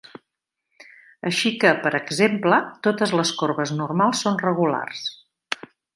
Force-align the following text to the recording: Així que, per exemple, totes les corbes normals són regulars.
Així 1.31 1.51
que, 1.63 1.73
per 1.83 1.91
exemple, 1.99 2.59
totes 2.89 3.15
les 3.21 3.33
corbes 3.43 3.75
normals 3.83 4.23
són 4.27 4.41
regulars. 4.49 5.05